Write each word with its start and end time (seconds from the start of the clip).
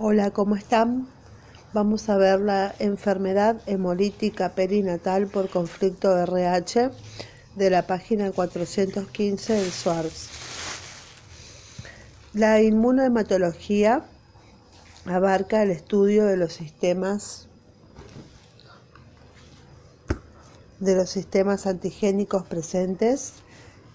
Hola, 0.00 0.30
¿cómo 0.30 0.54
están? 0.54 1.08
Vamos 1.72 2.08
a 2.08 2.16
ver 2.16 2.38
la 2.38 2.72
enfermedad 2.78 3.60
hemolítica 3.66 4.50
perinatal 4.50 5.26
por 5.26 5.50
conflicto 5.50 6.16
RH 6.16 6.92
de 7.56 7.70
la 7.70 7.84
página 7.88 8.30
415 8.30 9.54
del 9.54 9.72
SWARS. 9.72 10.28
La 12.32 12.62
inmunohematología 12.62 14.04
abarca 15.04 15.64
el 15.64 15.72
estudio 15.72 16.26
de 16.26 16.36
los 16.36 16.52
sistemas 16.52 17.48
de 20.78 20.94
los 20.94 21.10
sistemas 21.10 21.66
antigénicos 21.66 22.46
presentes 22.46 23.32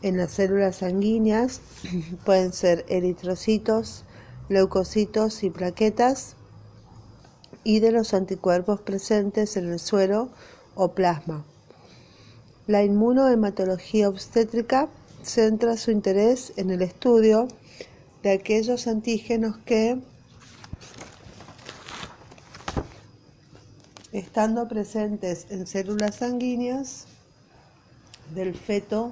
en 0.01 0.17
las 0.17 0.31
células 0.33 0.75
sanguíneas, 0.75 1.61
pueden 2.25 2.51
ser 2.51 2.83
eritrocitos, 2.89 4.03
leucocitos 4.53 5.43
y 5.43 5.49
plaquetas, 5.49 6.35
y 7.63 7.79
de 7.79 7.91
los 7.91 8.13
anticuerpos 8.13 8.81
presentes 8.81 9.57
en 9.57 9.71
el 9.71 9.79
suero 9.79 10.29
o 10.75 10.93
plasma. 10.93 11.45
La 12.67 12.83
inmunohematología 12.83 14.09
obstétrica 14.09 14.89
centra 15.23 15.77
su 15.77 15.91
interés 15.91 16.53
en 16.57 16.69
el 16.71 16.81
estudio 16.81 17.47
de 18.21 18.31
aquellos 18.31 18.87
antígenos 18.87 19.57
que, 19.65 19.99
estando 24.11 24.67
presentes 24.67 25.47
en 25.49 25.67
células 25.67 26.15
sanguíneas 26.15 27.05
del 28.33 28.55
feto, 28.55 29.11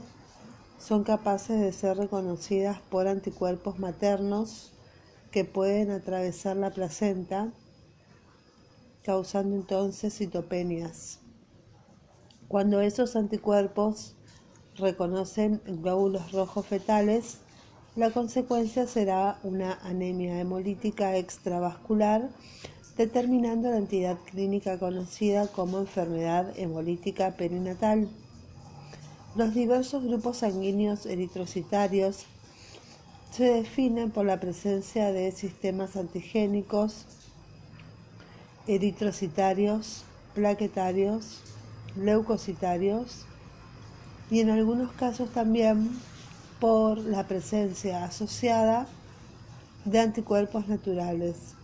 son 0.80 1.04
capaces 1.04 1.60
de 1.60 1.74
ser 1.74 1.98
reconocidas 1.98 2.80
por 2.90 3.08
anticuerpos 3.08 3.80
maternos 3.80 4.72
que 5.32 5.46
pueden 5.46 5.92
atravesar 5.92 6.58
la 6.58 6.72
placenta, 6.72 7.52
causando 9.04 9.56
entonces 9.56 10.18
citopenias. 10.18 11.20
Cuando 12.48 12.82
esos 12.82 13.16
anticuerpos 13.16 14.16
reconocen 14.76 15.62
glóbulos 15.66 16.34
rojos 16.34 16.66
fetales, 16.66 17.38
la 17.96 18.12
consecuencia 18.12 18.88
será 18.88 19.40
una 19.44 19.74
anemia 19.84 20.40
hemolítica 20.40 21.18
extravascular, 21.18 22.30
determinando 22.98 23.70
la 23.70 23.78
entidad 23.78 24.18
clínica 24.26 24.78
conocida 24.80 25.48
como 25.48 25.80
enfermedad 25.80 26.58
hemolítica 26.58 27.36
perinatal. 27.38 28.10
Los 29.36 29.54
diversos 29.54 30.04
grupos 30.04 30.38
sanguíneos 30.38 31.06
eritrocitarios 31.06 32.26
se 33.32 33.46
definen 33.46 34.12
por 34.12 34.26
la 34.26 34.40
presencia 34.40 35.14
de 35.14 35.32
sistemas 35.32 35.96
antigénicos, 35.96 37.06
eritrocitarios, 38.68 40.04
plaquetarios, 40.36 41.40
leucocitarios 41.96 43.26
y 44.30 44.42
en 44.42 44.50
algunos 44.50 44.92
casos 44.92 45.30
también 45.32 45.90
por 46.60 46.98
la 46.98 47.28
presencia 47.28 48.04
asociada 48.04 48.88
de 49.86 50.00
anticuerpos 50.00 50.68
naturales. 50.68 51.56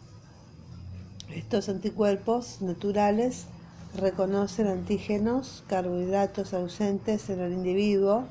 Estos 1.30 1.68
anticuerpos 1.68 2.62
naturales 2.62 3.46
reconocen 3.94 4.68
antígenos, 4.68 5.64
carbohidratos 5.68 6.54
ausentes 6.54 7.30
en 7.30 7.42
el 7.42 7.52
individuo, 7.52 8.24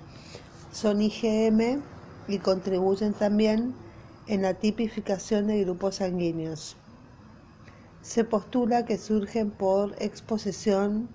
son 0.73 1.03
IgM 1.03 1.83
y 2.28 2.38
contribuyen 2.38 3.12
también 3.12 3.74
en 4.27 4.42
la 4.42 4.55
tipificación 4.55 5.46
de 5.46 5.62
grupos 5.62 5.96
sanguíneos. 5.96 6.77
Se 8.02 8.24
postula 8.24 8.84
que 8.84 8.98
surgen 8.98 9.50
por 9.50 9.94
exposición 10.00 11.08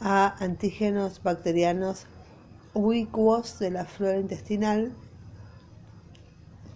a 0.00 0.34
antígenos 0.42 1.22
bacterianos 1.22 2.06
ubicuos 2.72 3.58
de 3.58 3.70
la 3.70 3.84
flora 3.84 4.18
intestinal, 4.18 4.92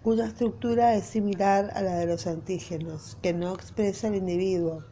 cuya 0.02 0.26
estructura 0.26 0.94
es 0.94 1.04
similar 1.04 1.70
a 1.74 1.82
la 1.82 1.96
de 1.96 2.06
los 2.06 2.26
antígenos, 2.26 3.16
que 3.22 3.32
no 3.32 3.54
expresa 3.54 4.08
el 4.08 4.16
individuo. 4.16 4.84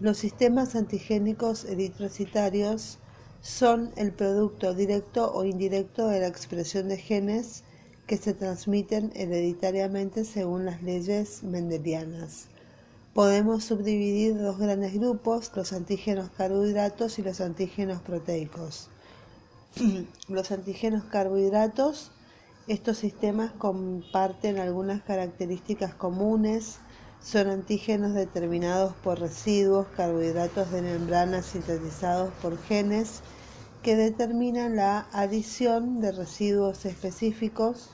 Los 0.00 0.18
sistemas 0.18 0.74
antigénicos 0.74 1.64
eritrocitarios 1.66 2.98
son 3.42 3.92
el 3.96 4.12
producto 4.12 4.72
directo 4.72 5.32
o 5.34 5.44
indirecto 5.44 6.06
de 6.06 6.20
la 6.20 6.28
expresión 6.28 6.88
de 6.88 6.96
genes 6.96 7.64
que 8.06 8.16
se 8.16 8.34
transmiten 8.34 9.10
hereditariamente 9.14 10.24
según 10.24 10.64
las 10.64 10.82
leyes 10.82 11.42
mendelianas. 11.42 12.46
Podemos 13.14 13.64
subdividir 13.64 14.40
dos 14.40 14.58
grandes 14.58 14.94
grupos, 14.94 15.50
los 15.56 15.72
antígenos 15.72 16.30
carbohidratos 16.30 17.18
y 17.18 17.22
los 17.22 17.40
antígenos 17.40 18.00
proteicos. 18.00 18.88
los 20.28 20.52
antígenos 20.52 21.04
carbohidratos, 21.04 22.12
estos 22.68 22.98
sistemas 22.98 23.50
comparten 23.52 24.58
algunas 24.58 25.02
características 25.02 25.94
comunes, 25.94 26.78
son 27.22 27.48
antígenos 27.48 28.14
determinados 28.14 28.94
por 28.96 29.20
residuos, 29.20 29.86
carbohidratos 29.96 30.70
de 30.72 30.82
membrana 30.82 31.42
sintetizados 31.42 32.32
por 32.34 32.60
genes 32.62 33.20
que 33.82 33.96
determinan 33.96 34.76
la 34.76 35.06
adición 35.12 36.00
de 36.00 36.12
residuos 36.12 36.84
específicos 36.84 37.90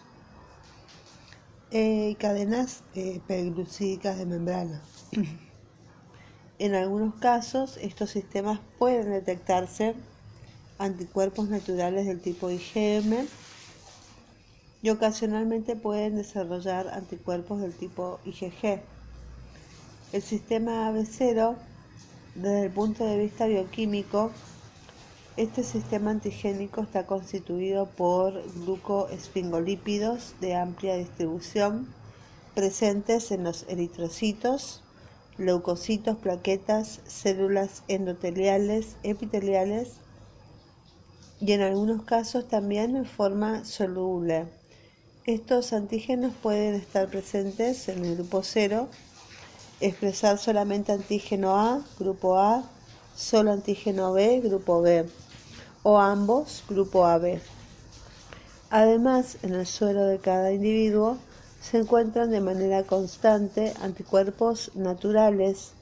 y 1.70 2.14
cadenas 2.14 2.82
eh, 2.94 3.20
de 3.28 4.26
membrana. 4.26 4.82
en 6.58 6.74
algunos 6.74 7.14
casos, 7.16 7.78
estos 7.78 8.10
sistemas 8.10 8.60
pueden 8.78 9.10
detectarse 9.10 9.94
anticuerpos 10.78 11.48
naturales 11.48 12.06
del 12.06 12.20
tipo 12.20 12.50
IgM 12.50 13.26
y 14.82 14.90
ocasionalmente 14.90 15.76
pueden 15.76 16.16
desarrollar 16.16 16.88
anticuerpos 16.88 17.60
del 17.60 17.74
tipo 17.74 18.20
IgG. 18.24 18.80
El 20.10 20.22
sistema 20.22 20.90
AB0, 20.90 21.54
desde 22.34 22.64
el 22.64 22.70
punto 22.70 23.04
de 23.04 23.18
vista 23.18 23.46
bioquímico, 23.46 24.30
este 25.36 25.62
sistema 25.62 26.10
antigénico 26.10 26.80
está 26.80 27.04
constituido 27.04 27.90
por 27.90 28.42
glucoesfingolípidos 28.64 30.34
de 30.40 30.54
amplia 30.54 30.96
distribución 30.96 31.86
presentes 32.54 33.30
en 33.32 33.44
los 33.44 33.66
eritrocitos, 33.68 34.82
leucocitos, 35.36 36.16
plaquetas, 36.16 37.00
células 37.06 37.82
endoteliales, 37.86 38.96
epiteliales 39.02 39.92
y 41.38 41.52
en 41.52 41.60
algunos 41.60 42.02
casos 42.04 42.48
también 42.48 42.96
en 42.96 43.04
forma 43.04 43.66
soluble. 43.66 44.46
Estos 45.26 45.74
antígenos 45.74 46.32
pueden 46.42 46.74
estar 46.74 47.08
presentes 47.08 47.90
en 47.90 48.06
el 48.06 48.16
grupo 48.16 48.42
0 48.42 48.88
expresar 49.80 50.38
solamente 50.38 50.92
antígeno 50.92 51.56
A, 51.56 51.82
grupo 51.98 52.38
A, 52.38 52.64
solo 53.16 53.52
antígeno 53.52 54.12
B, 54.12 54.40
grupo 54.40 54.82
B, 54.82 55.06
o 55.82 55.98
ambos, 55.98 56.64
grupo 56.68 57.06
AB. 57.06 57.40
Además, 58.70 59.38
en 59.42 59.54
el 59.54 59.66
suelo 59.66 60.04
de 60.04 60.18
cada 60.18 60.52
individuo 60.52 61.18
se 61.60 61.78
encuentran 61.78 62.30
de 62.30 62.40
manera 62.40 62.82
constante 62.82 63.72
anticuerpos 63.80 64.70
naturales 64.74 65.72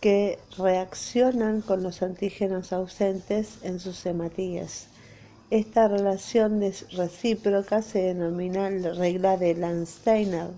que 0.00 0.38
reaccionan 0.56 1.60
con 1.60 1.82
los 1.82 2.02
antígenos 2.02 2.72
ausentes 2.72 3.58
en 3.62 3.80
sus 3.80 4.06
hematías. 4.06 4.86
Esta 5.50 5.88
relación 5.88 6.60
recíproca 6.92 7.82
se 7.82 8.02
denomina 8.02 8.68
regla 8.68 9.36
de 9.36 9.54
Landsteiner. 9.54 10.48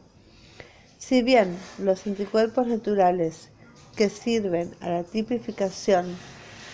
Si 1.05 1.21
bien 1.21 1.59
los 1.79 2.07
anticuerpos 2.07 2.69
naturales 2.69 3.49
que 3.97 4.09
sirven 4.09 4.73
a 4.81 4.89
la 4.89 5.03
tipificación 5.03 6.07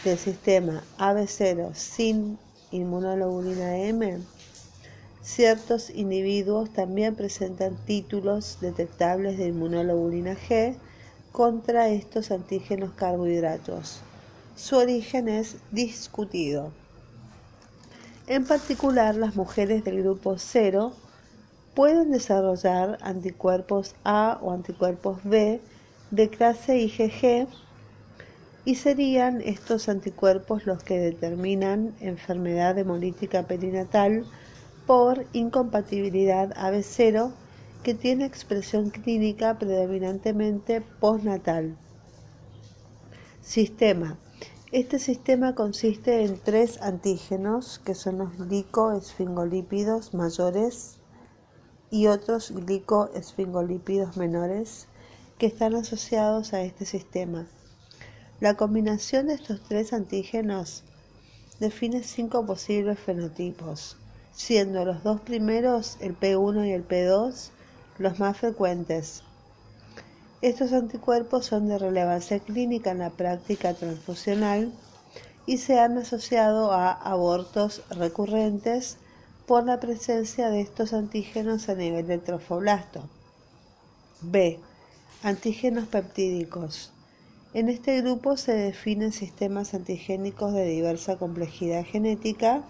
del 0.04 0.18
sistema 0.18 0.84
AB0 0.98 1.74
sin 1.74 2.38
inmunoglobulina 2.70 3.78
M, 3.78 4.18
ciertos 5.22 5.88
individuos 5.88 6.70
también 6.74 7.16
presentan 7.16 7.82
títulos 7.86 8.58
detectables 8.60 9.38
de 9.38 9.46
inmunoglobulina 9.46 10.36
G 10.36 10.76
contra 11.32 11.88
estos 11.88 12.30
antígenos 12.30 12.92
carbohidratos. 12.92 14.02
Su 14.56 14.76
origen 14.76 15.30
es 15.30 15.56
discutido. 15.70 16.70
En 18.26 18.44
particular, 18.44 19.14
las 19.14 19.36
mujeres 19.36 19.84
del 19.84 20.02
grupo 20.02 20.36
0 20.36 20.92
pueden 21.78 22.10
desarrollar 22.10 22.98
anticuerpos 23.02 23.94
A 24.02 24.40
o 24.42 24.50
anticuerpos 24.50 25.20
B 25.22 25.60
de 26.10 26.28
clase 26.28 26.76
IgG 26.76 27.46
y 28.64 28.74
serían 28.74 29.40
estos 29.42 29.88
anticuerpos 29.88 30.66
los 30.66 30.82
que 30.82 30.98
determinan 30.98 31.94
enfermedad 32.00 32.76
hemolítica 32.76 33.44
perinatal 33.44 34.24
por 34.88 35.24
incompatibilidad 35.32 36.50
AB0 36.56 37.30
que 37.84 37.94
tiene 37.94 38.24
expresión 38.24 38.90
clínica 38.90 39.56
predominantemente 39.56 40.80
postnatal. 40.80 41.76
Sistema. 43.40 44.18
Este 44.72 44.98
sistema 44.98 45.54
consiste 45.54 46.24
en 46.24 46.40
tres 46.40 46.82
antígenos, 46.82 47.78
que 47.78 47.94
son 47.94 48.18
los 48.18 48.36
glicoesfingolípidos 48.36 50.12
mayores 50.12 50.98
y 51.90 52.06
otros 52.06 52.50
glicoesfingolípidos 52.50 54.16
menores, 54.16 54.88
que 55.38 55.46
están 55.46 55.74
asociados 55.74 56.52
a 56.52 56.62
este 56.62 56.84
sistema. 56.84 57.46
La 58.40 58.54
combinación 58.54 59.28
de 59.28 59.34
estos 59.34 59.60
tres 59.68 59.92
antígenos 59.92 60.84
define 61.60 62.02
cinco 62.02 62.44
posibles 62.46 62.98
fenotipos, 62.98 63.96
siendo 64.32 64.84
los 64.84 65.02
dos 65.02 65.20
primeros, 65.20 65.96
el 66.00 66.18
P1 66.18 66.66
y 66.68 66.72
el 66.72 66.86
P2, 66.86 67.50
los 67.98 68.18
más 68.18 68.36
frecuentes. 68.36 69.22
Estos 70.40 70.72
anticuerpos 70.72 71.46
son 71.46 71.68
de 71.68 71.78
relevancia 71.78 72.38
clínica 72.38 72.92
en 72.92 72.98
la 72.98 73.10
práctica 73.10 73.74
transfusional 73.74 74.72
y 75.46 75.58
se 75.58 75.80
han 75.80 75.98
asociado 75.98 76.70
a 76.70 76.92
abortos 76.92 77.82
recurrentes 77.90 78.98
por 79.48 79.64
la 79.64 79.80
presencia 79.80 80.50
de 80.50 80.60
estos 80.60 80.92
antígenos 80.92 81.70
a 81.70 81.74
nivel 81.74 82.06
del 82.06 82.20
trofoblasto. 82.20 83.08
B. 84.20 84.60
Antígenos 85.22 85.88
peptídicos. 85.88 86.92
En 87.54 87.70
este 87.70 88.02
grupo 88.02 88.36
se 88.36 88.52
definen 88.52 89.10
sistemas 89.10 89.72
antigénicos 89.72 90.52
de 90.52 90.66
diversa 90.66 91.16
complejidad 91.16 91.86
genética 91.86 92.62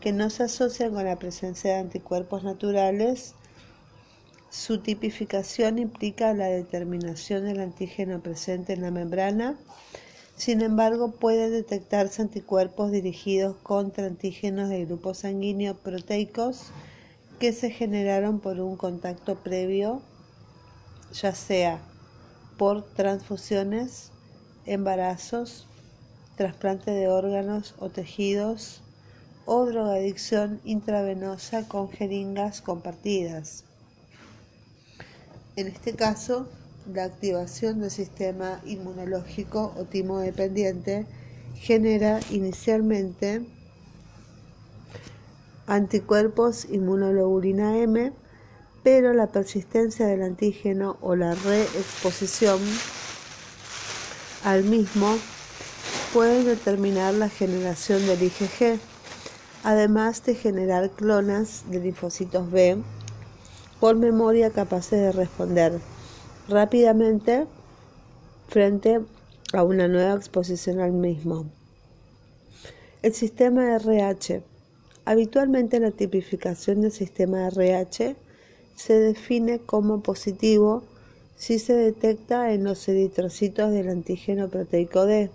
que 0.00 0.12
no 0.12 0.28
se 0.28 0.42
asocian 0.42 0.92
con 0.92 1.06
la 1.06 1.18
presencia 1.18 1.72
de 1.72 1.78
anticuerpos 1.78 2.44
naturales. 2.44 3.34
Su 4.50 4.82
tipificación 4.82 5.78
implica 5.78 6.34
la 6.34 6.48
determinación 6.48 7.46
del 7.46 7.60
antígeno 7.60 8.20
presente 8.20 8.74
en 8.74 8.82
la 8.82 8.90
membrana. 8.90 9.56
Sin 10.40 10.62
embargo, 10.62 11.10
pueden 11.10 11.52
detectarse 11.52 12.22
anticuerpos 12.22 12.90
dirigidos 12.90 13.56
contra 13.62 14.06
antígenos 14.06 14.70
de 14.70 14.86
grupos 14.86 15.18
sanguíneos 15.18 15.76
proteicos 15.76 16.70
que 17.38 17.52
se 17.52 17.68
generaron 17.68 18.40
por 18.40 18.58
un 18.58 18.78
contacto 18.78 19.34
previo, 19.34 20.00
ya 21.12 21.34
sea 21.34 21.82
por 22.56 22.82
transfusiones, 22.94 24.12
embarazos, 24.64 25.66
trasplante 26.36 26.90
de 26.90 27.08
órganos 27.08 27.74
o 27.78 27.90
tejidos 27.90 28.80
o 29.44 29.66
drogadicción 29.66 30.62
intravenosa 30.64 31.68
con 31.68 31.90
jeringas 31.90 32.62
compartidas. 32.62 33.64
En 35.56 35.66
este 35.66 35.92
caso, 35.94 36.48
la 36.94 37.04
activación 37.04 37.80
del 37.80 37.90
sistema 37.90 38.60
inmunológico 38.64 39.72
o 39.76 39.84
timo 39.84 40.18
dependiente 40.18 41.06
genera 41.54 42.20
inicialmente 42.30 43.42
anticuerpos 45.66 46.66
inmunoglobulina 46.70 47.78
M 47.78 48.12
pero 48.82 49.12
la 49.12 49.26
persistencia 49.26 50.06
del 50.06 50.22
antígeno 50.22 50.96
o 51.00 51.14
la 51.14 51.34
reexposición 51.34 52.58
al 54.44 54.64
mismo 54.64 55.18
pueden 56.12 56.44
determinar 56.44 57.14
la 57.14 57.28
generación 57.28 58.04
del 58.06 58.22
IgG, 58.22 58.80
además 59.62 60.24
de 60.24 60.34
generar 60.34 60.90
clonas 60.90 61.64
de 61.68 61.80
linfocitos 61.80 62.50
B 62.50 62.78
por 63.78 63.96
memoria 63.96 64.50
capaces 64.50 64.98
de 64.98 65.12
responder 65.12 65.80
rápidamente 66.50 67.46
frente 68.48 69.00
a 69.52 69.64
una 69.64 69.88
nueva 69.88 70.14
exposición 70.14 70.80
al 70.80 70.92
mismo. 70.92 71.46
El 73.02 73.14
sistema 73.14 73.74
RH. 73.76 74.42
Habitualmente 75.04 75.80
la 75.80 75.90
tipificación 75.90 76.82
del 76.82 76.92
sistema 76.92 77.46
RH 77.48 78.16
se 78.76 78.98
define 78.98 79.60
como 79.60 80.02
positivo 80.02 80.82
si 81.36 81.58
se 81.58 81.74
detecta 81.74 82.52
en 82.52 82.64
los 82.64 82.86
eritrocitos 82.88 83.72
del 83.72 83.88
antígeno 83.88 84.48
proteico 84.48 85.06
D 85.06 85.30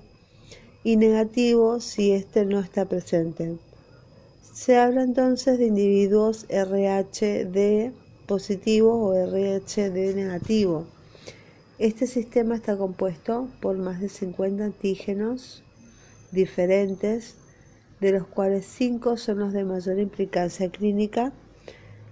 y 0.84 0.98
negativo 0.98 1.80
si 1.80 2.12
éste 2.12 2.46
no 2.46 2.60
está 2.60 2.86
presente. 2.86 3.58
Se 4.54 4.78
habla 4.78 5.04
entonces 5.04 5.58
de 5.58 5.66
individuos 5.66 6.46
RHD 6.50 7.92
positivo 8.28 9.08
o 9.08 9.14
RHD 9.14 10.16
negativo. 10.16 10.86
Este 11.78 12.08
sistema 12.08 12.56
está 12.56 12.78
compuesto 12.78 13.50
por 13.62 13.78
más 13.78 14.00
de 14.00 14.08
50 14.08 14.64
antígenos 14.64 15.62
diferentes, 16.32 17.36
de 18.00 18.12
los 18.14 18.28
cuales 18.28 18.66
5 18.66 19.18
son 19.18 19.40
los 19.40 19.52
de 19.52 19.66
mayor 19.66 20.00
implicancia 20.00 20.70
clínica 20.70 21.34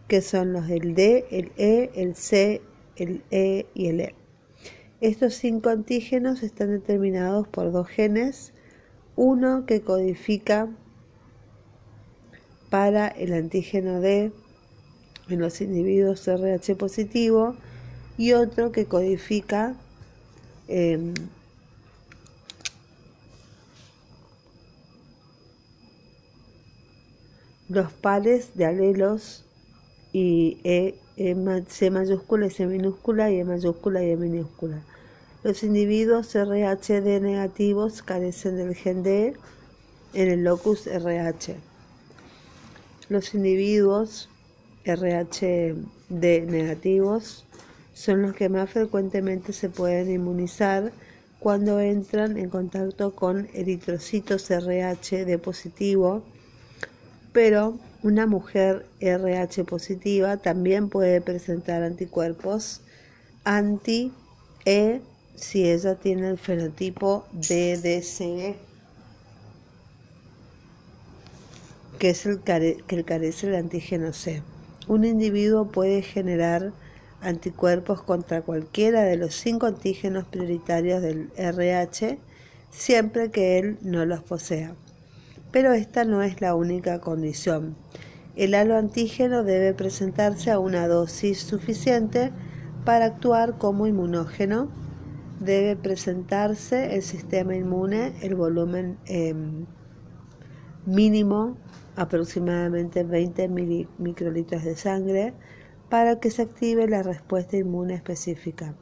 que 0.07 0.21
son 0.21 0.53
los 0.53 0.67
del 0.67 0.95
D, 0.95 1.25
el 1.31 1.51
E, 1.57 1.91
el 1.95 2.15
C, 2.15 2.61
el 2.97 3.23
E 3.31 3.65
y 3.73 3.87
el 3.87 4.01
E. 4.01 4.15
Estos 5.01 5.33
cinco 5.33 5.69
antígenos 5.69 6.43
están 6.43 6.69
determinados 6.69 7.47
por 7.47 7.71
dos 7.71 7.87
genes, 7.87 8.53
uno 9.15 9.65
que 9.65 9.81
codifica 9.81 10.69
para 12.69 13.07
el 13.07 13.33
antígeno 13.33 14.01
D 14.01 14.31
en 15.29 15.39
los 15.39 15.61
individuos 15.61 16.27
RH 16.27 16.75
positivo 16.75 17.55
y 18.17 18.33
otro 18.33 18.71
que 18.71 18.85
codifica 18.85 19.75
em, 20.67 21.13
los 27.69 27.91
pares 27.91 28.55
de 28.55 28.65
alelos 28.65 29.43
y 30.11 30.59
e, 30.63 30.95
e, 31.17 31.63
C 31.67 31.89
mayúscula 31.89 32.45
y 32.45 32.49
C 32.51 32.67
minúscula 32.67 33.31
y 33.31 33.39
E 33.39 33.43
mayúscula 33.43 34.03
y 34.03 34.11
E 34.11 34.17
minúscula. 34.17 34.81
Los 35.43 35.63
individuos 35.63 36.35
RHD 36.35 37.19
negativos 37.19 38.01
carecen 38.03 38.57
del 38.57 38.75
gen 38.75 39.03
D 39.03 39.33
en 40.13 40.29
el 40.29 40.43
locus 40.43 40.87
RH. 40.87 41.55
Los 43.09 43.33
individuos 43.33 44.29
RHD 44.85 46.45
negativos 46.45 47.45
son 47.93 48.21
los 48.21 48.35
que 48.35 48.49
más 48.49 48.69
frecuentemente 48.69 49.53
se 49.53 49.69
pueden 49.69 50.11
inmunizar 50.11 50.91
cuando 51.39 51.79
entran 51.79 52.37
en 52.37 52.49
contacto 52.49 53.15
con 53.15 53.49
eritrocitos 53.53 54.49
RH 54.49 55.25
de 55.25 55.37
positivo, 55.37 56.23
pero 57.33 57.77
una 58.01 58.25
mujer 58.27 58.85
RH 58.99 59.65
positiva 59.65 60.37
también 60.37 60.89
puede 60.89 61.21
presentar 61.21 61.83
anticuerpos 61.83 62.81
anti-E 63.43 65.01
si 65.35 65.69
ella 65.69 65.95
tiene 65.95 66.29
el 66.29 66.37
fenotipo 66.37 67.25
DDCE, 67.33 68.55
que 71.99 72.09
es 72.09 72.25
el 72.25 72.39
que 72.41 73.03
carece 73.03 73.47
el 73.47 73.55
antígeno 73.55 74.13
C. 74.13 74.41
Un 74.87 75.05
individuo 75.05 75.71
puede 75.71 76.01
generar 76.01 76.71
anticuerpos 77.23 78.01
contra 78.01 78.41
cualquiera 78.41 79.03
de 79.03 79.17
los 79.17 79.35
cinco 79.35 79.65
antígenos 79.65 80.25
prioritarios 80.25 81.01
del 81.01 81.31
RH 81.37 82.19
siempre 82.69 83.31
que 83.31 83.59
él 83.59 83.77
no 83.81 84.05
los 84.05 84.21
posea 84.21 84.75
pero 85.53 85.71
esta 85.73 86.03
no 86.03 86.23
es 86.23 86.41
la 86.41 86.55
única 86.55 86.99
condición. 86.99 87.75
El 88.35 88.55
halo 88.55 88.75
antígeno 88.75 89.43
debe 89.43 89.75
presentarse 89.75 90.49
a 90.49 90.57
una 90.57 90.87
dosis 90.87 91.37
suficiente 91.37 92.31
para 92.83 93.05
actuar 93.05 93.59
como 93.59 93.85
inmunógeno. 93.85 94.69
Debe 95.39 95.75
presentarse 95.75 96.95
el 96.95 97.03
sistema 97.03 97.55
inmune, 97.55 98.13
el 98.23 98.33
volumen 98.33 98.97
em, 99.05 99.67
mínimo, 100.87 101.55
aproximadamente 101.95 103.03
20 103.03 103.47
microlitros 103.99 104.63
de 104.63 104.75
sangre, 104.75 105.33
para 105.93 106.19
que 106.19 106.31
se 106.31 106.41
active 106.41 106.87
la 106.87 107.03
respuesta 107.03 107.55
inmune 107.55 107.93
específica. 107.93 108.73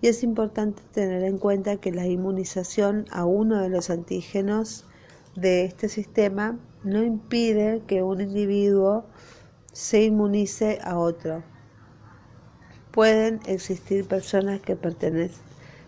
Y 0.00 0.06
es 0.06 0.22
importante 0.22 0.80
tener 0.92 1.24
en 1.24 1.38
cuenta 1.38 1.78
que 1.78 1.90
la 1.90 2.06
inmunización 2.06 3.06
a 3.10 3.24
uno 3.24 3.60
de 3.60 3.68
los 3.68 3.90
antígenos 3.90 4.84
de 5.34 5.64
este 5.64 5.88
sistema 5.88 6.56
no 6.84 7.02
impide 7.02 7.82
que 7.88 8.04
un 8.04 8.20
individuo 8.20 9.06
se 9.72 10.04
inmunice 10.04 10.78
a 10.84 10.98
otro. 10.98 11.42
Pueden 12.92 13.40
existir 13.46 14.06
personas 14.06 14.60
que 14.60 14.78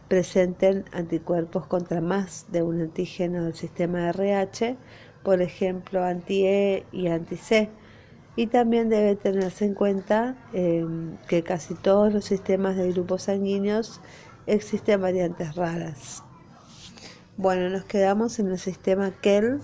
presenten 0.08 0.86
anticuerpos 0.90 1.68
contra 1.68 2.00
más 2.00 2.46
de 2.50 2.64
un 2.64 2.80
antígeno 2.80 3.44
del 3.44 3.54
sistema 3.54 4.08
RH, 4.08 4.76
por 5.22 5.40
ejemplo 5.40 6.02
anti-E 6.02 6.84
y 6.90 7.06
anti-C. 7.06 7.70
Y 8.34 8.46
también 8.46 8.88
debe 8.88 9.14
tenerse 9.14 9.66
en 9.66 9.74
cuenta 9.74 10.36
eh, 10.52 10.86
que 11.28 11.42
casi 11.42 11.74
todos 11.74 12.12
los 12.12 12.24
sistemas 12.24 12.76
de 12.76 12.90
grupos 12.92 13.24
sanguíneos 13.24 14.00
existen 14.46 15.00
variantes 15.00 15.54
raras. 15.54 16.22
Bueno, 17.36 17.68
nos 17.70 17.84
quedamos 17.84 18.38
en 18.38 18.48
el 18.48 18.58
sistema 18.58 19.10
KEL, 19.10 19.60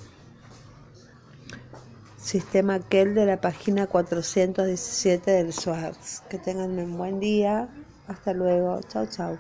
sistema 2.17 2.81
KEL 2.81 3.15
de 3.15 3.27
la 3.27 3.41
página 3.41 3.87
417 3.87 5.31
del 5.31 5.53
SWARS. 5.53 6.23
Que 6.29 6.39
tengan 6.39 6.79
un 6.79 6.97
buen 6.97 7.21
día. 7.21 7.69
Hasta 8.07 8.33
luego. 8.33 8.81
Chao, 8.89 9.07
chao. 9.07 9.39